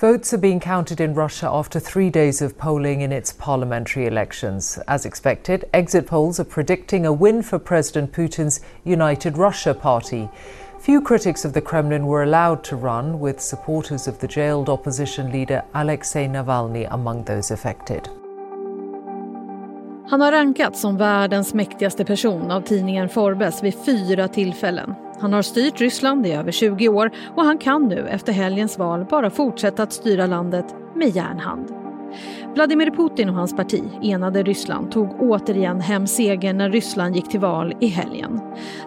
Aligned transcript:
Votes 0.00 0.32
are 0.32 0.38
being 0.38 0.60
counted 0.60 0.98
in 0.98 1.12
Russia 1.12 1.46
after 1.46 1.78
three 1.78 2.08
days 2.08 2.40
of 2.40 2.56
polling 2.56 3.02
in 3.02 3.12
its 3.12 3.34
parliamentary 3.34 4.06
elections. 4.06 4.78
As 4.88 5.04
expected, 5.04 5.68
exit 5.74 6.06
polls 6.06 6.40
are 6.40 6.44
predicting 6.44 7.04
a 7.04 7.12
win 7.12 7.42
for 7.42 7.58
President 7.58 8.10
Putin's 8.10 8.60
United 8.84 9.36
Russia 9.36 9.74
party. 9.74 10.26
Few 10.78 11.02
critics 11.02 11.44
of 11.44 11.52
the 11.52 11.60
Kremlin 11.60 12.06
were 12.06 12.22
allowed 12.22 12.64
to 12.64 12.76
run, 12.76 13.20
with 13.20 13.42
supporters 13.42 14.08
of 14.08 14.18
the 14.20 14.26
jailed 14.26 14.70
opposition 14.70 15.30
leader 15.32 15.62
Alexei 15.74 16.26
Navalny 16.26 16.88
among 16.90 17.24
those 17.24 17.50
affected. 17.50 18.08
Han 20.10 20.20
har 20.20 20.32
rankats 20.32 20.80
som 20.80 20.96
världens 20.96 21.54
mäktigaste 21.54 22.04
person 22.04 22.50
av 22.50 22.60
tidningen 22.60 23.08
Forbes 23.08 23.62
vid 23.62 23.74
fyra 23.74 24.28
tillfällen. 24.28 24.94
Han 25.20 25.32
har 25.32 25.42
styrt 25.42 25.80
Ryssland 25.80 26.26
i 26.26 26.32
över 26.32 26.52
20 26.52 26.88
år 26.88 27.10
och 27.36 27.44
han 27.44 27.58
kan 27.58 27.88
nu 27.88 28.08
efter 28.08 28.32
helgens 28.32 28.78
val 28.78 29.06
bara 29.10 29.30
fortsätta 29.30 29.82
att 29.82 29.92
styra 29.92 30.26
landet 30.26 30.74
med 30.94 31.08
järnhand. 31.08 31.72
Vladimir 32.54 32.90
Putin 32.90 33.28
och 33.28 33.34
hans 33.34 33.56
parti, 33.56 33.82
Enade 34.02 34.42
Ryssland, 34.42 34.90
tog 34.92 35.22
återigen 35.22 35.80
hem 35.80 36.06
segern 36.06 36.56
när 36.56 36.70
Ryssland 36.70 37.16
gick 37.16 37.28
till 37.28 37.40
val 37.40 37.74
i 37.80 37.86
helgen. 37.86 38.40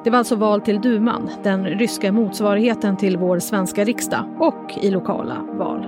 Det 0.03 0.09
var 0.09 0.17
alltså 0.17 0.35
val 0.35 0.61
till 0.61 0.81
duman, 0.81 1.29
den 1.43 1.65
ryska 1.65 2.11
motsvarigheten 2.11 2.97
till 2.97 3.17
vår 3.17 3.39
svenska 3.39 3.83
riksdag, 3.83 4.25
och 4.39 4.73
i 4.81 4.91
lokala 4.91 5.37
val. 5.57 5.85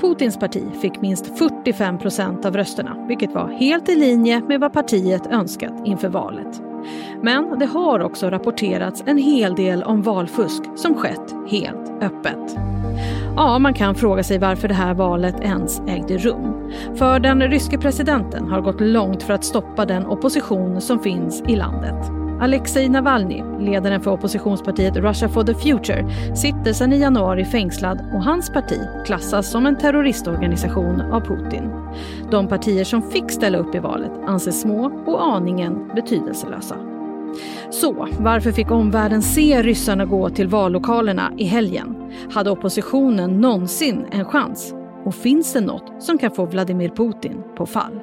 Putins 0.00 0.38
parti 0.38 0.62
fick 0.80 1.00
minst 1.00 1.38
45 1.38 1.98
procent 1.98 2.44
av 2.44 2.56
rösterna, 2.56 3.06
vilket 3.08 3.34
var 3.34 3.48
helt 3.48 3.88
i 3.88 3.96
linje 3.96 4.42
med 4.48 4.60
vad 4.60 4.72
partiet 4.72 5.26
önskat 5.26 5.82
inför 5.84 6.08
valet. 6.08 6.69
Men 7.22 7.58
det 7.58 7.66
har 7.66 8.00
också 8.00 8.30
rapporterats 8.30 9.02
en 9.06 9.18
hel 9.18 9.54
del 9.54 9.82
om 9.82 10.02
valfusk 10.02 10.62
som 10.76 10.94
skett 10.94 11.34
helt 11.48 11.92
öppet. 12.00 12.56
Ja, 13.36 13.58
man 13.58 13.74
kan 13.74 13.94
fråga 13.94 14.22
sig 14.22 14.38
varför 14.38 14.68
det 14.68 14.74
här 14.74 14.94
valet 14.94 15.40
ens 15.40 15.80
ägde 15.80 16.18
rum. 16.18 16.72
För 16.94 17.20
den 17.20 17.42
ryske 17.42 17.78
presidenten 17.78 18.48
har 18.48 18.60
gått 18.60 18.80
långt 18.80 19.22
för 19.22 19.32
att 19.34 19.44
stoppa 19.44 19.86
den 19.86 20.06
opposition 20.06 20.80
som 20.80 20.98
finns 20.98 21.42
i 21.48 21.56
landet. 21.56 22.19
Alexej 22.40 22.88
Navalny, 22.88 23.42
ledaren 23.58 24.00
för 24.00 24.10
oppositionspartiet 24.10 24.96
Russia 24.96 25.28
for 25.28 25.44
the 25.44 25.54
Future, 25.54 26.04
sitter 26.36 26.72
sedan 26.72 26.92
i 26.92 26.98
januari 26.98 27.44
fängslad 27.44 28.00
och 28.14 28.24
hans 28.24 28.50
parti 28.50 28.80
klassas 29.06 29.50
som 29.50 29.66
en 29.66 29.78
terroristorganisation 29.78 31.00
av 31.00 31.20
Putin. 31.20 31.70
De 32.30 32.48
partier 32.48 32.84
som 32.84 33.02
fick 33.02 33.30
ställa 33.30 33.58
upp 33.58 33.74
i 33.74 33.78
valet 33.78 34.10
anses 34.26 34.60
små 34.60 35.02
och 35.06 35.26
aningen 35.26 35.90
betydelselösa. 35.94 36.76
Så 37.70 38.08
varför 38.18 38.52
fick 38.52 38.70
omvärlden 38.70 39.22
se 39.22 39.62
ryssarna 39.62 40.04
gå 40.04 40.30
till 40.30 40.48
vallokalerna 40.48 41.32
i 41.36 41.44
helgen? 41.44 42.12
Hade 42.32 42.50
oppositionen 42.50 43.40
någonsin 43.40 44.06
en 44.10 44.24
chans? 44.24 44.74
Och 45.04 45.14
finns 45.14 45.52
det 45.52 45.60
något 45.60 46.02
som 46.02 46.18
kan 46.18 46.30
få 46.30 46.46
Vladimir 46.46 46.88
Putin 46.88 47.42
på 47.56 47.66
fall? 47.66 48.00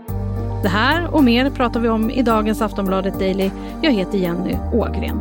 Det 0.64 0.70
här 0.70 1.16
och 1.16 1.24
mer 1.24 1.50
pratar 1.50 1.80
vi 1.80 1.90
om 1.90 2.12
i 2.12 2.22
dagens 2.22 2.62
Aftonbladet 2.62 3.20
Daily. 3.20 3.52
Jag 3.82 3.92
heter 3.92 4.18
Jenny 4.18 4.58
Ågren. 4.74 5.20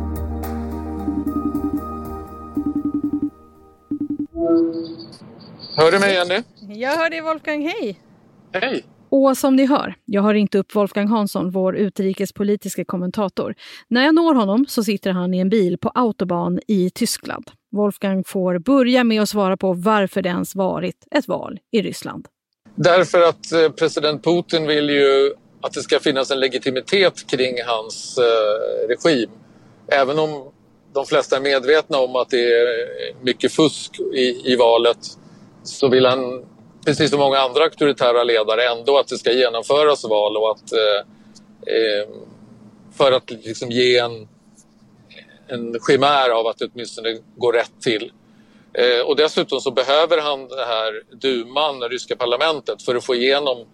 Hör 5.75 5.91
du 5.91 5.99
mig 5.99 6.13
Jenny? 6.13 6.43
Jag 6.79 6.97
hör 6.97 7.09
dig 7.09 7.21
Wolfgang, 7.21 7.61
hej! 7.61 7.99
Hej! 8.53 8.83
Och 9.09 9.37
som 9.37 9.55
ni 9.55 9.65
hör, 9.65 9.95
jag 10.05 10.21
har 10.21 10.33
ringt 10.33 10.55
upp 10.55 10.75
Wolfgang 10.75 11.07
Hansson, 11.07 11.51
vår 11.51 11.75
utrikespolitiska 11.75 12.85
kommentator. 12.85 13.55
När 13.87 14.05
jag 14.05 14.15
når 14.15 14.35
honom 14.35 14.65
så 14.69 14.83
sitter 14.83 15.11
han 15.11 15.33
i 15.33 15.39
en 15.39 15.49
bil 15.49 15.77
på 15.77 15.89
autobahn 15.89 16.59
i 16.67 16.89
Tyskland. 16.89 17.51
Wolfgang 17.71 18.23
får 18.23 18.59
börja 18.59 19.03
med 19.03 19.21
att 19.21 19.29
svara 19.29 19.57
på 19.57 19.73
varför 19.73 20.21
det 20.21 20.29
ens 20.29 20.55
varit 20.55 21.07
ett 21.11 21.27
val 21.27 21.59
i 21.71 21.81
Ryssland. 21.81 22.27
Därför 22.79 23.21
att 23.21 23.51
eh, 23.51 23.69
president 23.69 24.23
Putin 24.23 24.67
vill 24.67 24.89
ju 24.89 25.33
att 25.61 25.73
det 25.73 25.81
ska 25.81 25.99
finnas 25.99 26.31
en 26.31 26.39
legitimitet 26.39 27.27
kring 27.27 27.63
hans 27.65 28.17
eh, 28.17 28.87
regim. 28.87 29.29
Även 29.87 30.19
om 30.19 30.51
de 30.93 31.05
flesta 31.05 31.35
är 31.35 31.41
medvetna 31.41 31.97
om 31.97 32.15
att 32.15 32.29
det 32.29 32.53
är 32.53 32.67
mycket 33.21 33.51
fusk 33.51 33.99
i, 33.99 34.51
i 34.51 34.55
valet 34.55 34.97
så 35.63 35.89
vill 35.89 36.05
han, 36.05 36.45
precis 36.85 37.09
som 37.09 37.19
många 37.19 37.39
andra 37.39 37.63
auktoritära 37.63 38.23
ledare, 38.23 38.67
ändå 38.67 38.97
att 38.97 39.07
det 39.07 39.17
ska 39.17 39.31
genomföras 39.31 40.03
val 40.03 40.37
och 40.37 40.51
att 40.51 40.71
eh, 40.73 41.75
eh 41.75 42.07
för 42.97 43.11
att 43.11 43.31
liksom 43.31 43.71
ge 43.71 43.97
en, 43.97 44.27
en 45.47 45.79
skimär 45.79 46.29
av 46.29 46.47
att 46.47 46.57
det 46.57 46.69
åtminstone 46.73 47.17
går 47.35 47.53
rätt 47.53 47.81
till. 47.81 48.11
Eh, 48.77 49.07
och 49.07 49.15
dessutom 49.15 49.59
så 49.59 49.71
behöver 49.71 50.17
han 50.17 50.47
det 50.47 50.65
här 50.65 51.03
duman, 51.11 51.79
det 51.79 51.87
ryska 51.87 52.15
parlamentet, 52.15 52.81
för 52.81 52.95
att 52.95 53.05
få 53.05 53.15
igenom 53.15 53.65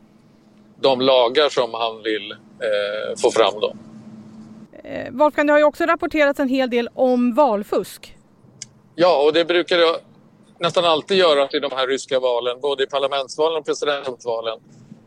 de 0.82 1.02
lagar 1.02 1.50
som 1.50 1.74
han 1.74 2.04
vill 2.04 2.32
eh, 2.32 3.18
få 3.22 3.32
fram. 3.32 3.54
Då. 3.60 3.76
Eh, 4.84 5.12
Wolfgang, 5.12 5.48
det 5.48 5.54
har 5.54 5.60
ju 5.60 5.66
också 5.66 5.86
rapporterats 5.86 6.40
en 6.40 6.50
hel 6.50 6.70
del 6.70 6.90
om 6.94 7.34
valfusk. 7.34 8.18
Ja, 8.96 9.24
och 9.24 9.34
det 9.34 9.46
brukar 9.46 9.78
det 9.78 10.00
nästan 10.60 10.86
alltid 10.86 11.18
göra 11.18 11.50
i 11.54 11.60
de 11.60 11.72
här 11.72 11.88
ryska 11.88 12.20
valen, 12.20 12.62
både 12.62 12.84
i 12.84 12.88
parlamentsvalen 12.88 13.60
och 13.60 13.66
presidentvalen. 13.66 14.60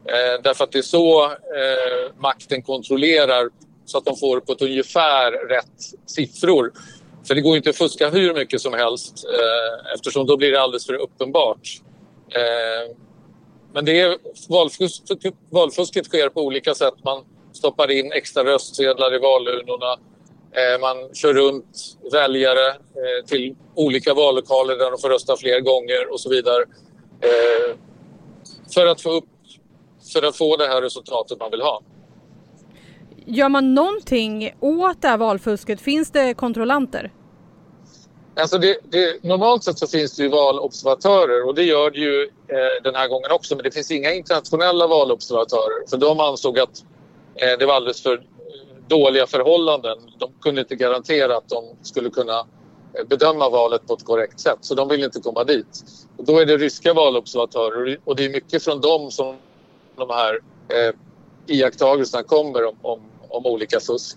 Eh, 0.04 0.42
därför 0.42 0.64
att 0.64 0.72
det 0.72 0.78
är 0.78 0.82
så 0.82 1.24
eh, 1.24 2.12
makten 2.18 2.62
kontrollerar 2.62 3.48
så 3.84 3.98
att 3.98 4.04
de 4.04 4.16
får 4.16 4.40
på 4.40 4.52
ett 4.52 4.62
ungefär 4.62 5.32
rätt 5.48 5.80
siffror. 6.06 6.72
För 7.26 7.34
det 7.34 7.40
går 7.40 7.56
inte 7.56 7.70
att 7.70 7.76
fuska 7.76 8.10
hur 8.10 8.34
mycket 8.34 8.60
som 8.60 8.72
helst 8.72 9.24
eh, 9.24 9.94
eftersom 9.94 10.26
då 10.26 10.36
blir 10.36 10.52
det 10.52 10.60
alldeles 10.60 10.86
för 10.86 10.94
uppenbart. 10.94 11.80
Eh, 12.28 12.96
men 13.72 13.84
det 13.84 14.00
är, 14.00 14.18
valfusk, 14.48 15.02
valfusket 15.50 16.06
sker 16.06 16.28
på 16.28 16.40
olika 16.40 16.74
sätt. 16.74 16.94
Man 17.04 17.24
stoppar 17.52 17.90
in 17.90 18.12
extra 18.12 18.44
röstsedlar 18.44 19.14
i 19.14 19.18
valurnorna. 19.18 19.92
Eh, 20.52 20.80
man 20.80 21.14
kör 21.14 21.34
runt 21.34 21.98
väljare 22.12 22.68
eh, 22.68 23.26
till 23.26 23.56
olika 23.74 24.14
vallokaler 24.14 24.76
där 24.76 24.90
de 24.90 24.98
får 24.98 25.08
rösta 25.08 25.36
fler 25.36 25.60
gånger 25.60 26.12
och 26.12 26.20
så 26.20 26.30
vidare. 26.30 26.62
Eh, 27.20 27.76
för 28.74 28.86
att 28.86 29.00
få 29.00 29.10
upp 29.10 29.24
för 30.12 30.22
att 30.22 30.36
få 30.36 30.56
det 30.56 30.66
här 30.66 30.82
resultatet 30.82 31.38
man 31.38 31.50
vill 31.50 31.62
ha. 31.62 31.82
Gör 33.28 33.48
man 33.48 33.74
någonting 33.74 34.54
åt 34.60 35.02
det 35.02 35.08
här 35.08 35.16
valfusket? 35.16 35.80
Finns 35.80 36.10
det 36.10 36.34
kontrollanter? 36.34 37.12
Alltså 38.36 38.58
det, 38.58 38.78
det, 38.90 39.22
normalt 39.22 39.64
sett 39.64 39.78
så 39.78 39.86
finns 39.86 40.16
det 40.16 40.22
ju 40.22 40.28
valobservatörer 40.28 41.46
och 41.46 41.54
det 41.54 41.62
gör 41.62 41.90
det 41.90 41.98
ju 41.98 42.22
eh, 42.22 42.82
den 42.82 42.94
här 42.94 43.08
gången 43.08 43.30
också. 43.30 43.54
Men 43.56 43.64
det 43.64 43.70
finns 43.70 43.90
inga 43.90 44.12
internationella 44.12 44.86
valobservatörer 44.86 45.88
för 45.90 45.96
de 45.96 46.20
ansåg 46.20 46.58
att 46.58 46.84
eh, 47.34 47.58
det 47.58 47.66
var 47.66 47.74
alldeles 47.74 48.02
för 48.02 48.14
eh, 48.14 48.20
dåliga 48.88 49.26
förhållanden. 49.26 49.98
De 50.18 50.32
kunde 50.42 50.60
inte 50.60 50.76
garantera 50.76 51.36
att 51.36 51.48
de 51.48 51.64
skulle 51.82 52.10
kunna 52.10 52.38
eh, 52.38 53.06
bedöma 53.08 53.50
valet 53.50 53.86
på 53.86 53.94
ett 53.94 54.04
korrekt 54.04 54.40
sätt 54.40 54.58
så 54.60 54.74
de 54.74 54.88
vill 54.88 55.04
inte 55.04 55.20
komma 55.20 55.44
dit. 55.44 55.84
Och 56.16 56.24
då 56.24 56.38
är 56.38 56.46
det 56.46 56.56
ryska 56.56 56.94
valobservatörer 56.94 57.98
och 58.04 58.16
det 58.16 58.24
är 58.24 58.30
mycket 58.30 58.64
från 58.64 58.80
dem 58.80 59.10
som 59.10 59.36
de 59.96 60.10
här 60.10 60.40
eh, 60.68 60.94
iakttagelserna 61.46 62.22
kommer 62.22 62.64
om, 62.64 62.76
om, 62.82 63.00
om 63.30 63.46
olika 63.46 63.80
fusk. 63.80 64.16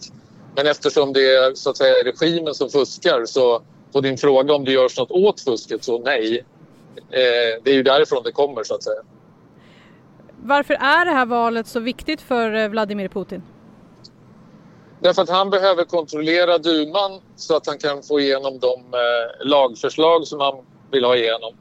Men 0.56 0.68
eftersom 0.68 1.14
det 1.14 1.36
är 1.36 1.54
så 1.56 1.70
att 1.70 1.78
säga 1.78 1.94
regimen 2.06 2.54
som 2.54 2.70
fuskar 2.70 3.26
så 3.26 3.62
på 3.92 4.02
din 4.02 4.18
fråga 4.18 4.54
om 4.54 4.66
det 4.66 4.72
görs 4.72 4.98
något 4.98 5.12
åt 5.12 5.42
fusket 5.42 5.84
så 5.84 6.00
nej. 6.00 6.46
Eh, 6.96 7.62
det 7.64 7.72
är 7.72 7.74
ju 7.74 7.84
därifrån 7.84 8.24
det 8.24 8.32
kommer 8.32 8.64
så 8.64 8.76
att 8.76 8.84
säga. 8.84 9.02
Varför 10.44 10.74
är 10.74 11.06
det 11.06 11.12
här 11.12 11.26
valet 11.26 11.68
så 11.68 11.80
viktigt 11.80 12.22
för 12.22 12.54
eh, 12.54 12.68
Vladimir 12.68 13.08
Putin? 13.08 13.44
Därför 15.02 15.22
att 15.22 15.30
han 15.30 15.50
behöver 15.50 15.84
kontrollera 15.84 16.58
duman 16.58 17.22
så 17.36 17.56
att 17.56 17.68
han 17.68 17.78
kan 17.78 18.04
få 18.04 18.20
igenom 18.20 18.60
de 18.60 18.80
eh, 18.94 19.48
lagförslag 19.48 20.28
som 20.28 20.40
han 20.40 20.54
vill 20.92 21.06
ha 21.06 21.16
igenom. 21.16 21.54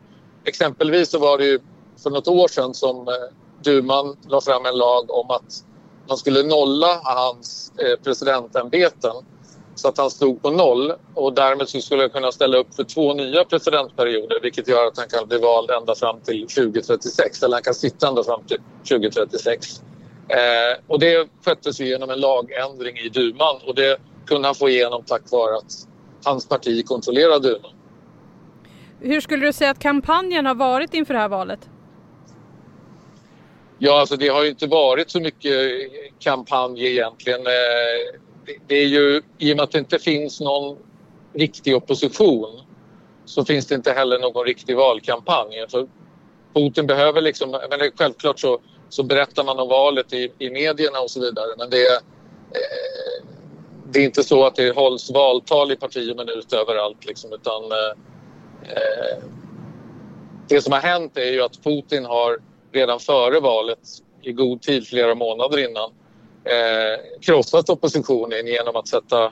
Exempelvis 0.45 1.11
så 1.11 1.19
var 1.19 1.39
det 1.39 1.45
ju 1.45 1.61
för 2.03 2.11
något 2.11 2.29
år 2.29 2.49
sedan 2.49 2.75
som 2.75 3.09
eh, 3.09 3.15
duman 3.63 4.17
la 4.29 4.41
fram 4.41 4.67
en 4.67 4.79
lag 4.79 5.11
om 5.11 5.31
att 5.31 5.65
man 6.09 6.17
skulle 6.17 6.43
nolla 6.43 7.01
hans 7.03 7.73
eh, 7.79 8.05
presidentämbeten 8.05 9.15
så 9.75 9.89
att 9.89 9.99
han 9.99 10.11
stod 10.11 10.43
på 10.43 10.51
noll 10.51 10.93
och 11.15 11.35
därmed 11.35 11.69
så 11.69 11.81
skulle 11.81 12.03
han 12.03 12.11
kunna 12.11 12.33
ställa 12.33 12.59
upp 12.59 12.75
för 12.75 12.85
två 12.85 13.15
nya 13.15 13.45
presidentperioder 13.45 14.41
vilket 14.43 14.69
gör 14.69 14.87
att 14.87 14.99
han 14.99 15.09
kan 15.09 15.29
bli 15.29 15.39
vald 15.39 15.71
ända 15.71 15.95
fram 15.95 16.21
till 16.21 16.47
2036 16.47 17.43
eller 17.43 17.57
han 17.57 17.63
kan 17.63 17.75
sitta 17.75 18.09
ända 18.09 18.25
fram 18.25 18.43
till 18.45 18.59
2036. 18.89 19.83
Eh, 20.29 20.37
och 20.87 21.01
det 21.01 21.29
sköttes 21.45 21.81
genom 21.81 22.11
en 22.11 22.21
lagändring 22.21 22.97
i 22.97 23.09
duman 23.09 23.57
och 23.67 23.75
det 23.75 24.01
kunde 24.27 24.49
han 24.49 24.55
få 24.55 24.69
igenom 24.69 25.03
tack 25.07 25.23
vare 25.31 25.57
att 25.57 25.73
hans 26.25 26.49
parti 26.49 26.87
kontrollerar 26.87 27.39
duman. 27.39 27.73
Hur 29.01 29.21
skulle 29.21 29.47
du 29.47 29.53
säga 29.53 29.71
att 29.71 29.79
kampanjen 29.79 30.47
har 30.47 30.55
varit 30.55 30.95
inför 30.95 31.15
det 31.15 31.21
här 31.21 31.29
valet? 31.29 31.69
Ja, 33.79 34.01
alltså 34.01 34.17
det 34.17 34.29
har 34.29 34.43
ju 34.43 34.49
inte 34.49 34.67
varit 34.67 35.11
så 35.11 35.21
mycket 35.21 35.53
kampanj 36.19 36.87
egentligen. 36.87 37.41
Eh, 37.41 38.21
det 38.67 38.75
är 38.75 38.87
ju, 38.87 39.23
i 39.39 39.53
och 39.53 39.57
med 39.57 39.65
att 39.65 39.73
det 39.73 39.79
inte 39.79 39.99
finns 39.99 40.41
någon 40.41 40.79
riktig 41.35 41.77
opposition 41.77 42.61
så 43.25 43.45
finns 43.45 43.67
det 43.67 43.75
inte 43.75 43.93
heller 43.93 44.19
någon 44.19 44.47
riktig 44.47 44.77
valkampanj. 44.77 45.67
För 45.71 45.89
Putin 46.55 46.87
behöver 46.87 47.21
liksom, 47.21 47.51
men 47.51 47.79
det, 47.79 47.91
självklart 47.99 48.41
så, 48.41 48.61
så 48.89 49.03
berättar 49.03 49.45
man 49.45 49.59
om 49.59 49.69
valet 49.69 50.13
i, 50.13 50.33
i 50.39 50.51
medierna 50.51 51.01
och 51.01 51.11
så 51.11 51.21
vidare 51.21 51.49
men 51.59 51.71
det, 51.71 51.87
eh, 51.87 52.01
det 53.91 53.99
är 53.99 54.05
inte 54.05 54.25
så 54.25 54.47
att 54.47 54.55
det 54.55 54.77
hålls 54.77 55.11
valtal 55.11 55.73
i 55.73 55.77
parti 55.77 56.13
och 56.13 56.17
minut 56.17 56.53
överallt 56.53 57.07
liksom, 57.07 57.33
utan 57.33 57.63
eh, 57.73 57.89
eh 58.73 59.23
det 60.49 60.63
som 60.63 60.73
har 60.73 60.81
hänt 60.81 61.17
är 61.17 61.33
ju 61.33 61.43
att 61.43 61.63
Putin 61.63 62.05
har 62.05 62.39
redan 62.73 63.01
före 63.01 63.41
valet 63.41 63.79
i 64.23 64.33
god 64.33 64.63
tid, 64.63 64.87
flera 64.87 65.15
månader 65.15 65.59
innan, 65.59 65.91
eh, 66.45 67.21
krossat 67.21 67.71
oppositionen 67.71 68.47
genom 68.47 68.77
att 68.77 68.89
sätta 68.89 69.25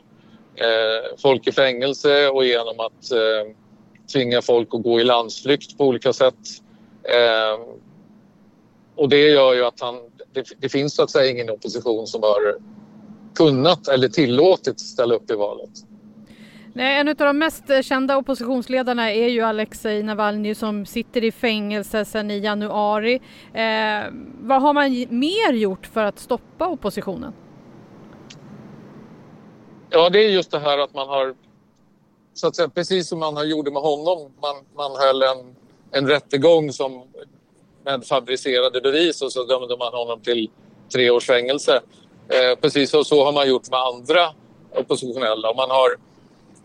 eh, 0.55 1.19
folk 1.19 1.47
i 1.47 1.53
fängelse 1.53 2.29
och 2.29 2.45
genom 2.45 2.81
att 2.81 3.13
eh, 3.13 3.53
tvinga 4.13 4.43
folk 4.43 4.69
att 4.73 4.83
gå 4.83 5.01
i 5.01 5.05
landsflykt 5.05 5.79
på 5.79 5.85
olika 5.85 6.13
sätt. 6.13 6.35
Eh, 7.03 7.67
och 8.97 9.09
det 9.09 9.29
gör 9.29 9.55
ju 9.55 9.65
att 9.65 9.81
han, 9.81 9.95
det, 10.33 10.47
det, 10.59 10.69
finns 10.69 10.95
så 10.95 11.03
att 11.03 11.11
säga 11.11 11.31
ingen 11.31 11.51
opposition 11.51 12.07
som 12.07 12.23
har 12.23 12.57
kunnat 13.35 13.89
eller 13.89 14.09
tillåtit 14.09 14.81
ställa 14.81 15.15
upp 15.15 15.31
i 15.31 15.35
valet. 15.35 15.71
Nej, 16.77 17.01
en 17.01 17.09
av 17.09 17.15
de 17.15 17.39
mest 17.39 17.71
eh, 17.71 17.83
kända 17.83 18.17
oppositionsledarna 18.17 19.13
är 19.13 19.29
ju 19.29 19.41
Alexej 19.41 20.03
Navalny 20.03 20.55
som 20.55 20.87
sitter 20.87 21.25
i 21.25 21.33
fängelse 21.33 22.05
sedan 22.05 22.31
i 22.31 22.39
januari. 22.39 23.15
Eh, 23.55 24.13
vad 24.41 24.63
har 24.63 24.75
man 24.75 24.91
mer 25.09 25.53
gjort 25.53 25.87
för 25.87 26.05
att 26.05 26.19
stoppa 26.19 26.69
oppositionen? 26.69 27.33
Ja, 29.91 30.11
det 30.11 30.19
är 30.19 30.29
just 30.29 30.51
det 30.51 30.59
här 30.59 30.79
att 30.79 30.95
man 30.95 31.09
har, 31.09 31.35
så 32.35 32.47
att 32.47 32.57
säga, 32.57 32.69
precis 32.69 33.09
som 33.09 33.19
man 33.19 33.49
gjorde 33.49 33.71
med 33.71 33.83
honom, 33.83 34.33
man, 34.43 34.57
man 34.75 34.97
höll 34.97 35.23
en, 35.23 35.57
en 35.91 36.09
rättegång 36.09 36.73
som, 36.73 37.03
med 37.85 38.05
fabricerade 38.05 38.81
bevis 38.81 39.23
och 39.23 39.33
så 39.33 39.45
dömde 39.45 39.77
man 39.77 39.93
honom 39.93 40.21
till 40.21 40.51
tre 40.93 41.11
års 41.11 41.27
fängelse. 41.27 41.81
Eh, 42.29 42.59
precis 42.61 42.91
så, 42.91 43.05
så 43.05 43.25
har 43.25 43.33
man 43.33 43.49
gjort 43.49 43.71
med 43.71 43.81
andra 43.81 44.21
oppositionella. 44.75 45.51
och 45.51 45.57
man 45.57 45.71
har 45.71 46.07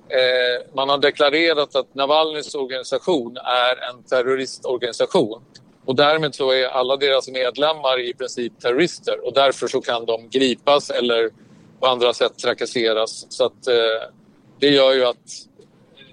Eh, 0.10 0.76
man 0.76 0.90
har 0.90 0.98
deklarerat 0.98 1.76
att 1.76 1.96
Navalnys 1.96 2.56
organisation 2.56 3.38
är 3.38 3.90
en 3.90 4.04
terroristorganisation. 4.04 5.42
Och 5.86 5.96
därmed 5.96 6.36
så 6.36 6.52
är 6.52 6.68
alla 6.68 6.98
deras 6.98 7.28
medlemmar 7.28 8.00
i 8.00 8.14
princip 8.14 8.60
terrorister 8.60 9.26
och 9.28 9.34
därför 9.34 9.68
så 9.68 9.82
kan 9.82 10.06
de 10.06 10.30
gripas 10.30 10.90
eller 10.90 11.30
på 11.80 11.88
andra 11.88 12.14
sätt 12.14 12.38
trakasseras. 12.38 13.26
Så 13.30 13.46
att, 13.46 13.68
eh, 13.68 14.10
det 14.60 14.70
gör 14.70 14.94
ju 14.94 15.06
att 15.06 15.16
eh, 15.16 16.06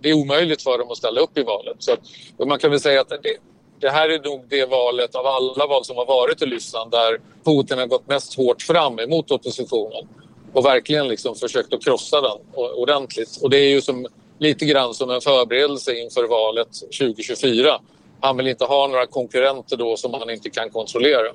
det 0.00 0.10
är 0.10 0.14
omöjligt 0.14 0.62
för 0.62 0.78
dem 0.78 0.90
att 0.90 0.96
ställa 0.96 1.20
upp 1.20 1.38
i 1.38 1.42
valet. 1.42 1.76
Så 1.78 1.92
att, 1.92 2.00
man 2.48 2.58
kan 2.58 2.70
väl 2.70 2.80
säga 2.80 3.00
att 3.00 3.08
det, 3.08 3.36
det 3.80 3.90
här 3.90 4.08
är 4.08 4.18
nog 4.18 4.44
det 4.48 4.66
valet 4.66 5.14
av 5.14 5.26
alla 5.26 5.66
val 5.66 5.84
som 5.84 5.96
har 5.96 6.06
varit 6.06 6.42
i 6.42 6.46
Ryssland 6.46 6.90
där 6.90 7.20
Putin 7.44 7.78
har 7.78 7.86
gått 7.86 8.08
mest 8.08 8.36
hårt 8.36 8.62
fram 8.62 8.98
emot 8.98 9.30
oppositionen 9.30 10.08
och 10.54 10.64
verkligen 10.64 11.08
liksom 11.08 11.34
försökt 11.34 11.72
att 11.72 11.84
krossa 11.84 12.20
den 12.20 12.38
ordentligt. 12.54 13.38
Och 13.42 13.50
det 13.50 13.56
är 13.56 13.68
ju 13.68 13.80
som, 13.80 14.06
lite 14.38 14.64
grann 14.64 14.94
som 14.94 15.10
en 15.10 15.20
förberedelse 15.20 15.94
inför 15.94 16.24
valet 16.24 16.72
2024. 16.98 17.80
Han 18.20 18.36
vill 18.36 18.46
inte 18.46 18.64
ha 18.64 18.86
några 18.86 19.06
konkurrenter 19.06 19.76
då 19.76 19.96
som 19.96 20.14
han 20.14 20.30
inte 20.30 20.50
kan 20.50 20.70
kontrollera. 20.70 21.32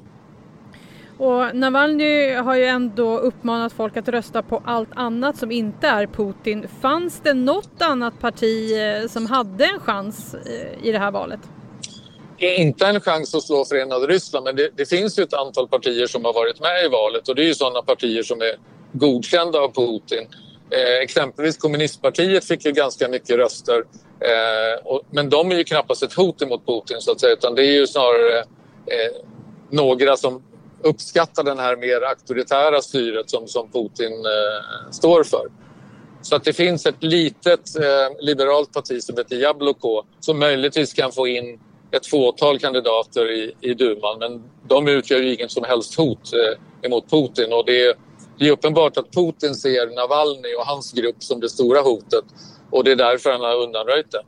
Och 1.17 1.55
Navalny 1.55 2.33
har 2.33 2.55
ju 2.55 2.65
ändå 2.65 3.17
uppmanat 3.17 3.73
folk 3.73 3.97
att 3.97 4.07
rösta 4.07 4.41
på 4.41 4.63
allt 4.65 4.89
annat 4.95 5.37
som 5.37 5.51
inte 5.51 5.87
är 5.87 6.07
Putin. 6.07 6.67
Fanns 6.81 7.21
det 7.23 7.33
något 7.33 7.81
annat 7.81 8.19
parti 8.19 8.71
eh, 8.71 9.07
som 9.07 9.25
hade 9.25 9.65
en 9.65 9.79
chans 9.79 10.33
eh, 10.33 10.87
i 10.87 10.91
det 10.91 10.99
här 10.99 11.11
valet? 11.11 11.39
Inte 12.37 12.87
en 12.87 13.01
chans 13.01 13.35
att 13.35 13.43
slå 13.43 13.65
Förenade 13.65 14.07
Ryssland 14.07 14.43
men 14.43 14.55
det, 14.55 14.69
det 14.75 14.85
finns 14.85 15.19
ju 15.19 15.23
ett 15.23 15.33
antal 15.33 15.67
partier 15.67 16.07
som 16.07 16.25
har 16.25 16.33
varit 16.33 16.59
med 16.59 16.85
i 16.85 16.87
valet 16.87 17.29
och 17.29 17.35
det 17.35 17.41
är 17.41 17.47
ju 17.47 17.55
sådana 17.55 17.81
partier 17.81 18.23
som 18.23 18.41
är 18.41 18.55
godkända 18.93 19.59
av 19.59 19.73
Putin. 19.73 20.27
Eh, 20.71 21.03
exempelvis 21.03 21.57
kommunistpartiet 21.57 22.45
fick 22.45 22.65
ju 22.65 22.71
ganska 22.71 23.07
mycket 23.07 23.37
röster. 23.37 23.83
Eh, 24.19 24.85
och, 24.85 25.01
men 25.11 25.29
de 25.29 25.51
är 25.51 25.55
ju 25.55 25.63
knappast 25.63 26.03
ett 26.03 26.13
hot 26.13 26.49
mot 26.49 26.65
Putin 26.65 27.01
så 27.01 27.11
att 27.11 27.19
säga 27.19 27.33
utan 27.33 27.55
det 27.55 27.65
är 27.65 27.71
ju 27.71 27.87
snarare 27.87 28.39
eh, 28.39 29.25
några 29.69 30.17
som 30.17 30.43
uppskattar 30.83 31.43
den 31.43 31.59
här 31.59 31.75
mer 31.75 32.01
auktoritära 32.01 32.81
styret 32.81 33.29
som, 33.29 33.47
som 33.47 33.71
Putin 33.71 34.13
eh, 34.13 34.91
står 34.91 35.23
för. 35.23 35.47
Så 36.21 36.35
att 36.35 36.43
det 36.43 36.53
finns 36.53 36.85
ett 36.85 37.03
litet 37.03 37.75
eh, 37.79 38.19
liberalt 38.19 38.73
parti 38.73 39.03
som 39.03 39.17
heter 39.17 39.35
Jabloko 39.35 40.03
som 40.19 40.39
möjligtvis 40.39 40.93
kan 40.93 41.11
få 41.11 41.27
in 41.27 41.59
ett 41.91 42.07
fåtal 42.07 42.59
kandidater 42.59 43.31
i, 43.31 43.53
i 43.61 43.73
duman 43.73 44.19
men 44.19 44.43
de 44.67 44.87
utgör 44.87 45.19
ju 45.19 45.33
ingen 45.33 45.49
som 45.49 45.63
helst 45.63 45.95
hot 45.95 46.33
eh, 46.33 46.85
emot 46.87 47.09
Putin 47.09 47.53
och 47.53 47.65
det 47.65 47.97
det 48.39 48.47
är 48.47 48.51
uppenbart 48.51 48.97
att 48.97 49.11
Putin 49.11 49.55
ser 49.55 49.95
Navalny 49.95 50.55
och 50.55 50.65
hans 50.65 50.91
grupp 50.91 51.23
som 51.23 51.39
det 51.39 51.49
stora 51.49 51.81
hotet 51.81 52.25
och 52.71 52.83
det 52.83 52.91
är 52.91 52.95
därför 52.95 53.31
han 53.31 53.41
har 53.41 53.55
undanröjt 53.55 54.11
det. 54.11 54.23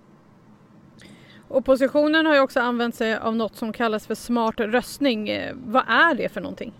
Oppositionen 1.50 2.25
har 2.25 2.36
ju 2.36 2.42
också 2.42 2.60
använt 2.60 2.96
sig 2.96 3.16
av 3.16 3.36
något 3.36 3.56
som 3.56 3.74
kallas 3.74 4.08
för 4.08 4.16
smart 4.16 4.56
röstning. 4.58 5.30
Eh, 5.30 5.54
vad 5.66 5.84
är 5.88 6.16
det 6.16 6.30
för 6.30 6.42
någonting? 6.42 6.74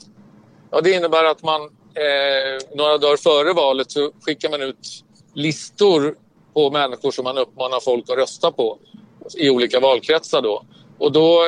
Ja, 0.72 0.82
det 0.82 0.92
innebär 0.92 1.24
att 1.24 1.44
man 1.44 1.62
eh, 1.62 2.76
några 2.76 2.98
dagar 2.98 3.18
före 3.18 3.54
valet 3.54 3.92
så 3.92 4.12
skickar 4.22 4.50
man 4.50 4.62
ut 4.62 5.04
listor 5.34 6.16
på 6.54 6.72
människor 6.72 7.12
som 7.12 7.24
man 7.24 7.38
uppmanar 7.38 7.80
folk 7.80 8.10
att 8.10 8.18
rösta 8.18 8.52
på 8.52 8.80
i 9.38 9.50
olika 9.50 9.80
valkretsar. 9.80 10.42
Då. 10.42 10.64
Och 10.98 11.12
då 11.12 11.40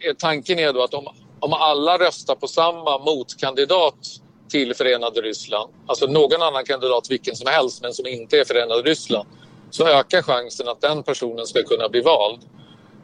är 0.00 0.14
tanken 0.14 0.58
är 0.58 0.72
då 0.72 0.82
att 0.82 0.94
om, 0.94 1.06
om 1.40 1.52
alla 1.52 1.98
röstar 1.98 2.34
på 2.34 2.46
samma 2.46 2.98
motkandidat 2.98 4.20
till 4.48 4.74
Förenade 4.74 5.20
Ryssland, 5.20 5.72
alltså 5.86 6.06
någon 6.06 6.42
annan 6.42 6.64
kandidat 6.64 7.10
vilken 7.10 7.36
som 7.36 7.46
helst 7.46 7.82
men 7.82 7.92
som 7.92 8.06
inte 8.06 8.38
är 8.38 8.44
Förenade 8.44 8.82
Ryssland, 8.82 9.28
så 9.70 9.86
ökar 9.86 10.22
chansen 10.22 10.68
att 10.68 10.80
den 10.80 11.02
personen 11.02 11.46
ska 11.46 11.62
kunna 11.62 11.88
bli 11.88 12.00
vald. 12.00 12.40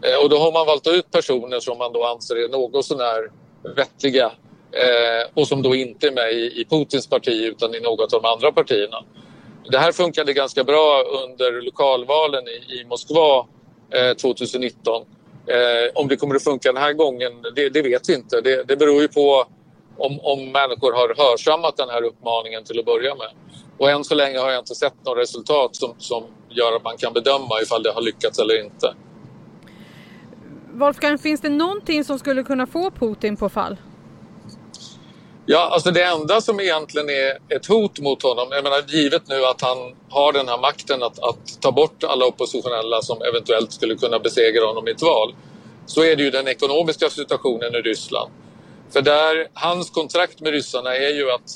Eh, 0.02 0.23
och 0.23 0.29
då 0.29 0.38
har 0.38 0.52
man 0.52 0.67
valt 0.67 0.87
ut 0.87 1.11
personer 1.11 1.61
som 1.61 1.79
man 1.79 1.93
då 1.93 2.05
anser 2.05 2.37
är 2.37 2.49
något 2.49 2.85
sånär 2.85 3.31
vettiga 3.76 4.32
eh, 4.73 5.31
och 5.35 5.49
som 5.49 5.62
då 5.62 5.75
inte 5.75 6.06
är 6.06 6.12
med 6.12 6.32
i, 6.32 6.61
i 6.61 6.64
Putins 6.70 7.06
parti 7.06 7.43
utan 7.43 7.75
i 7.75 7.81
något 7.81 8.14
av 8.14 8.23
de 8.23 8.29
andra 8.29 8.52
partierna. 8.52 9.05
Det 9.70 9.79
här 9.79 9.93
funkade 9.93 10.32
ganska 10.32 10.64
bra 10.64 11.02
under 11.25 11.62
lokalvalen 11.62 12.44
i, 12.49 12.81
i 12.81 12.85
Moskva 12.85 13.46
eh, 13.91 14.17
2019. 14.17 15.02
Eh, 15.46 15.91
om 15.94 16.08
det 16.08 16.17
kommer 16.17 16.35
att 16.35 16.44
funka 16.44 16.73
den 16.73 16.82
här 16.82 16.93
gången, 16.93 17.32
det, 17.56 17.69
det 17.69 17.82
vet 17.82 18.08
vi 18.08 18.14
inte. 18.14 18.41
Det, 18.41 18.65
det 18.69 18.77
beror 18.77 19.03
ju 19.03 19.08
på 19.08 19.46
om, 19.98 20.20
om 20.22 20.53
människor 20.53 20.93
har 20.93 21.15
hörsammat 21.17 21.77
den 21.77 21.89
här 21.89 22.03
uppmaningen 22.03 22.65
till 22.65 22.79
att 22.79 22.84
börja 22.86 23.15
med. 23.15 23.31
Och 23.79 23.91
än 23.91 24.05
så 24.05 24.15
länge 24.15 24.39
har 24.39 24.51
jag 24.51 24.58
inte 24.58 24.74
sett 24.74 24.94
något 25.05 25.19
resultat 25.19 25.77
som, 25.77 25.94
som 25.98 26.24
gör 26.48 26.77
att 26.77 26.84
man 26.84 26.96
kan 26.96 27.13
bedöma 27.13 27.60
ifall 27.63 27.82
det 27.82 27.91
har 27.91 28.03
lyckats 28.03 28.39
eller 28.39 28.65
inte. 28.65 28.94
Wolfgang, 30.72 31.19
finns 31.19 31.41
det 31.41 31.48
någonting 31.48 32.05
som 32.05 32.19
skulle 32.19 32.43
kunna 32.43 32.67
få 32.67 32.91
Putin 32.91 33.36
på 33.36 33.48
fall? 33.48 33.77
Ja, 35.46 35.69
alltså 35.72 35.91
det 35.91 36.03
enda 36.03 36.41
som 36.41 36.60
egentligen 36.60 37.10
är 37.10 37.56
ett 37.56 37.67
hot 37.67 38.01
mot 38.01 38.22
honom, 38.22 38.48
jag 38.51 38.65
menar 38.65 38.82
givet 38.89 39.29
nu 39.29 39.44
att 39.44 39.60
han 39.60 39.79
har 40.08 40.32
den 40.32 40.48
här 40.48 40.58
makten 40.58 41.03
att, 41.03 41.19
att 41.19 41.60
ta 41.60 41.72
bort 41.72 42.05
alla 42.05 42.27
oppositionella 42.27 43.03
som 43.03 43.22
eventuellt 43.22 43.72
skulle 43.72 43.94
kunna 43.94 44.19
besegra 44.19 44.67
honom 44.67 44.89
i 44.89 44.91
ett 44.91 45.03
val, 45.03 45.34
så 45.86 46.05
är 46.05 46.17
det 46.17 46.22
ju 46.22 46.31
den 46.31 46.48
ekonomiska 46.48 47.10
situationen 47.10 47.74
i 47.74 47.79
Ryssland. 47.79 48.31
För 48.91 49.03
där, 49.03 49.48
hans 49.55 49.91
kontrakt 49.91 50.41
med 50.41 50.53
ryssarna 50.53 50.96
är 50.96 51.10
ju 51.10 51.31
att 51.31 51.50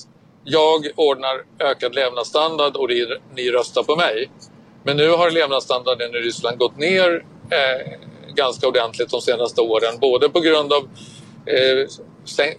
jag 0.44 0.86
ordnar 0.96 1.42
ökad 1.58 1.94
levnadsstandard 1.94 2.76
och 2.76 2.88
ni 3.34 3.50
röstar 3.50 3.82
på 3.82 3.96
mig. 3.96 4.30
Men 4.84 4.96
nu 4.96 5.10
har 5.10 5.30
levnadsstandarden 5.30 6.14
i 6.14 6.18
Ryssland 6.18 6.58
gått 6.58 6.78
ner 6.78 7.24
eh, 7.50 7.92
ganska 8.34 8.68
ordentligt 8.68 9.10
de 9.10 9.20
senaste 9.20 9.60
åren. 9.60 9.98
Både 10.00 10.28
på 10.28 10.40
grund 10.40 10.72
av 10.72 10.88
eh, 11.46 11.86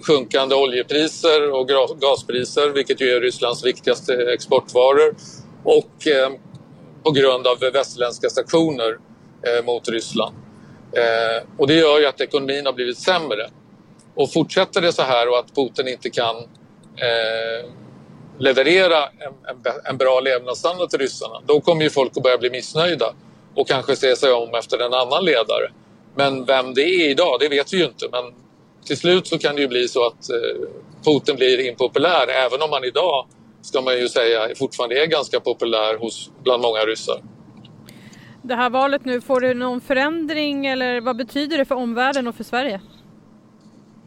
sjunkande 0.01 0.55
oljepriser 0.55 1.51
och 1.51 1.67
gaspriser, 1.99 2.69
vilket 2.69 3.01
ju 3.01 3.09
är 3.09 3.21
Rysslands 3.21 3.65
viktigaste 3.65 4.13
exportvaror. 4.33 5.15
Och 5.63 6.07
eh, 6.07 6.29
på 7.03 7.11
grund 7.11 7.47
av 7.47 7.59
västerländska 7.73 8.29
sanktioner 8.29 8.97
eh, 9.43 9.65
mot 9.65 9.89
Ryssland. 9.89 10.35
Eh, 10.93 11.47
och 11.57 11.67
det 11.67 11.73
gör 11.73 11.99
ju 11.99 12.05
att 12.05 12.21
ekonomin 12.21 12.65
har 12.65 12.73
blivit 12.73 12.97
sämre. 12.97 13.49
Och 14.19 14.33
fortsätter 14.33 14.81
det 14.81 14.93
så 14.93 15.01
här 15.01 15.29
och 15.29 15.39
att 15.39 15.55
Putin 15.55 15.87
inte 15.87 16.09
kan 16.09 16.35
eh, 16.95 17.69
leverera 18.37 19.03
en, 19.03 19.33
en, 19.49 19.73
en, 19.85 19.97
bra 19.97 20.19
levnadsstandard 20.19 20.89
till 20.89 20.99
ryssarna, 20.99 21.41
då 21.45 21.61
kommer 21.61 21.83
ju 21.83 21.89
folk 21.89 22.17
att 22.17 22.23
börja 22.23 22.37
bli 22.37 22.49
missnöjda 22.49 23.13
och 23.55 23.67
kanske 23.67 23.95
se 23.95 24.15
sig 24.15 24.31
om 24.31 24.55
efter 24.55 24.79
en 24.79 24.93
annan 24.93 25.25
ledare. 25.25 25.71
Men 26.15 26.45
vem 26.45 26.73
det 26.73 26.81
är 26.81 27.09
idag, 27.09 27.39
det 27.39 27.49
vet 27.49 27.73
vi 27.73 27.77
ju 27.77 27.85
inte. 27.85 28.05
Men 28.11 28.23
till 28.85 28.97
slut 28.97 29.27
så 29.27 29.39
kan 29.39 29.55
det 29.55 29.61
ju 29.61 29.67
bli 29.67 29.87
så 29.87 30.05
att 30.05 30.29
eh, 30.29 30.67
Putin 31.05 31.35
blir 31.35 31.59
impopulär, 31.59 32.27
även 32.27 32.61
om 32.61 32.71
han 32.71 32.83
idag, 32.83 33.27
ska 33.61 33.81
man 33.81 33.97
ju 33.97 34.09
säga, 34.09 34.55
fortfarande 34.55 35.03
är 35.03 35.05
ganska 35.05 35.39
populär 35.39 35.97
hos, 35.97 36.31
bland 36.43 36.61
många 36.61 36.79
ryssar. 36.79 37.21
Det 38.41 38.55
här 38.55 38.69
valet 38.69 39.05
nu, 39.05 39.21
får 39.21 39.41
det 39.41 39.53
någon 39.53 39.81
förändring 39.81 40.65
eller 40.65 41.01
vad 41.01 41.17
betyder 41.17 41.57
det 41.57 41.65
för 41.65 41.75
omvärlden 41.75 42.27
och 42.27 42.35
för 42.35 42.43
Sverige? 42.43 42.81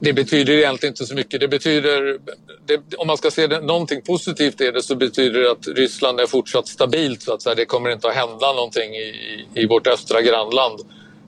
Det 0.04 0.12
betyder 0.12 0.52
egentligen 0.52 0.92
inte 0.92 1.06
så 1.06 1.14
mycket. 1.14 1.40
Det 1.40 1.48
betyder, 1.48 2.18
det, 2.66 2.94
om 2.96 3.06
man 3.06 3.16
ska 3.16 3.30
se 3.30 3.46
det, 3.46 3.60
någonting 3.60 4.02
positivt 4.02 4.60
i 4.60 4.70
det 4.70 4.82
så 4.82 4.96
betyder 4.96 5.40
det 5.40 5.50
att 5.50 5.68
Ryssland 5.68 6.20
är 6.20 6.26
fortsatt 6.26 6.68
stabilt. 6.68 7.22
Så 7.22 7.34
att 7.34 7.42
säga. 7.42 7.54
Det 7.54 7.64
kommer 7.64 7.90
inte 7.90 8.08
att 8.08 8.14
hända 8.14 8.52
någonting 8.52 8.94
i, 8.94 9.46
i 9.54 9.66
vårt 9.66 9.86
östra 9.86 10.22
grannland. 10.22 10.80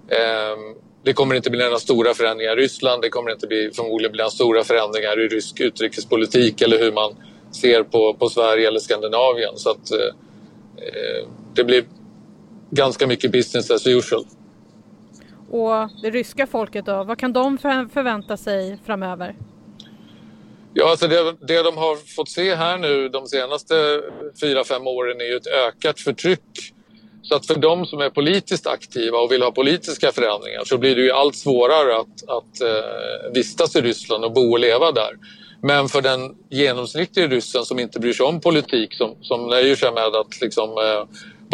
Eh, 0.09 0.57
det 1.05 1.13
kommer 1.13 1.35
inte 1.35 1.51
bli 1.51 1.65
några 1.65 1.79
stora 1.79 2.15
förändringar 2.15 2.59
i 2.59 2.63
Ryssland. 2.63 3.03
Det 3.03 3.09
kommer 3.09 3.31
inte 3.31 3.47
bli, 3.47 3.71
förmodligen 3.75 4.13
bli 4.13 4.19
några 4.19 4.31
stora 4.31 4.65
förändringar 4.65 5.21
i 5.21 5.29
rysk 5.29 5.61
utrikespolitik 5.61 6.63
eller 6.63 6.79
hur 6.79 6.93
man 6.93 7.15
ser 7.53 7.83
på, 7.83 8.15
på 8.15 8.29
Sverige 8.29 8.69
eller 8.69 8.81
Skandinavien. 8.81 9.53
Så 9.57 9.71
att, 9.71 9.91
eh, 9.91 9.99
eh 9.99 11.29
det 11.55 11.65
blir 11.65 11.85
ganska 12.71 13.07
mycket 13.07 13.33
business 13.33 13.71
as 13.71 13.87
usual. 13.87 14.25
Och 15.55 15.91
det 16.03 16.11
ryska 16.11 16.47
folket 16.47 16.87
då, 16.87 17.05
vad 17.05 17.19
kan 17.19 17.33
de 17.33 17.59
förvänta 17.93 18.37
sig 18.37 18.79
framöver? 18.87 19.35
Ja, 20.75 20.91
alltså 20.91 21.09
det, 21.09 21.37
det 21.41 21.63
de 21.63 21.77
har 21.77 22.15
fått 22.17 22.29
se 22.29 22.55
här 22.55 22.79
nu 22.79 23.09
de 23.09 23.27
senaste 23.27 24.03
fyra, 24.41 24.65
fem 24.65 24.87
åren 24.87 25.21
är 25.21 25.25
ju 25.25 25.37
ett 25.37 25.47
ökat 25.47 26.01
förtryck. 26.01 26.75
Så 27.23 27.35
att 27.35 27.47
för 27.47 27.55
de 27.55 27.87
som 27.87 28.01
är 28.01 28.11
politiskt 28.11 28.67
aktiva 28.67 29.19
och 29.19 29.33
vill 29.33 29.43
ha 29.43 29.51
politiska 29.51 30.13
förändringar 30.13 30.65
så 30.65 30.79
blir 30.79 30.97
det 30.97 31.03
ju 31.03 31.11
allt 31.11 31.37
svårare 31.37 31.97
att, 31.97 32.29
att 32.29 32.61
eh, 32.61 33.33
vistas 33.35 33.77
i 33.77 33.81
Ryssland 33.81 34.25
och 34.25 34.33
bo 34.33 34.53
och 34.53 34.59
leva 34.59 34.93
där. 34.93 35.11
Men 35.63 35.89
för 35.89 36.03
den 36.03 36.35
genomsnittliga 36.51 37.29
ryssen 37.29 37.65
som 37.65 37.79
inte 37.79 38.01
bryr 38.01 38.13
sig 38.13 38.27
om 38.27 38.41
politik, 38.41 38.95
som, 38.95 39.17
som 39.23 39.47
nöjer 39.47 39.77
sig 39.77 39.93
med 39.93 40.17
att 40.17 40.41
liksom, 40.41 40.71
eh, 40.71 41.05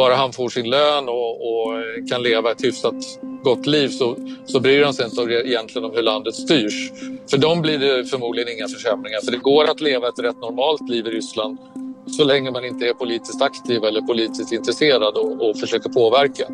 bara 0.01 0.15
han 0.15 0.33
får 0.33 0.49
sin 0.49 0.71
lön 0.71 1.09
och, 1.09 1.33
och, 1.49 1.73
kan 2.11 2.23
leva 2.23 2.53
ett 2.53 2.65
hyfsat 2.65 2.95
gott 3.43 3.67
liv 3.67 3.89
så, 3.89 4.17
så 4.47 4.61
bryr 4.61 4.85
han 4.85 4.95
sig 4.95 5.05
inte 5.05 5.23
egentligen 5.23 5.85
om 5.85 5.95
hur 5.95 6.03
landet 6.03 6.35
styrs. 6.35 6.93
För 7.31 7.39
dem 7.39 7.63
blir 7.63 7.79
det 7.79 8.05
förmodligen 8.05 8.49
inga 8.57 8.69
försämringar. 8.69 9.21
För 9.25 9.33
det 9.33 9.39
går 9.39 9.65
att 9.65 9.81
leva 9.81 10.09
ett 10.09 10.19
rätt 10.19 10.41
normalt 10.41 10.89
liv 10.89 11.07
i 11.07 11.11
Ryssland 11.11 11.59
så 12.07 12.25
länge 12.25 12.51
man 12.51 12.65
inte 12.65 12.87
är 12.89 12.95
politiskt 12.95 13.43
aktiv 13.43 13.85
eller 13.85 14.01
politiskt 14.01 14.53
intresserad 14.53 15.17
och, 15.17 15.49
och 15.49 15.57
försöker 15.57 15.89
påverka. 15.89 16.45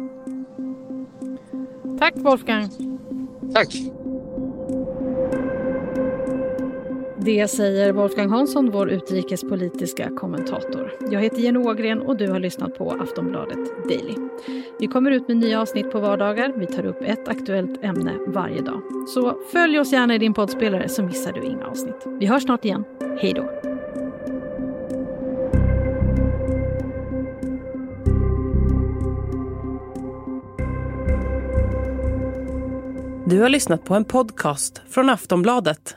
Tack 1.99 2.15
Wolfgang. 2.17 2.71
Tack. 3.55 3.96
Det 7.26 7.49
säger 7.50 7.92
Wolfgang 7.92 8.30
Hansson, 8.30 8.71
vår 8.71 8.90
utrikespolitiska 8.90 10.11
kommentator. 10.11 10.92
Jag 11.11 11.21
heter 11.21 11.38
Jenny 11.38 11.59
Ågren 11.59 12.00
och 12.00 12.16
du 12.16 12.30
har 12.30 12.40
lyssnat 12.40 12.78
på 12.78 12.90
Aftonbladet 12.90 13.88
Daily. 13.88 14.14
Vi 14.78 14.87
kommer 14.87 15.11
ut 15.11 15.28
med 15.28 15.37
nya 15.37 15.61
avsnitt 15.61 15.90
på 15.90 16.00
vardagar. 16.00 16.52
Vi 16.56 16.66
tar 16.66 16.87
upp 16.87 17.02
ett 17.02 17.28
aktuellt 17.28 17.85
ämne 17.85 18.12
varje 18.26 18.62
dag. 18.62 18.83
Så 19.09 19.38
följ 19.52 19.78
oss 19.78 19.92
gärna 19.92 20.14
i 20.14 20.18
din 20.18 20.35
poddspelare 20.35 20.88
så 20.88 21.02
missar 21.02 21.33
du 21.33 21.45
inga 21.45 21.66
avsnitt. 21.66 22.06
Vi 22.21 22.26
hörs 22.26 22.42
snart 22.42 22.64
igen. 22.64 22.85
Hej 23.18 23.33
då! 23.33 23.50
Du 33.26 33.40
har 33.40 33.49
lyssnat 33.49 33.85
på 33.85 33.95
en 33.95 34.04
podcast 34.04 34.83
från 34.88 35.11
Aftonbladet. 35.11 35.97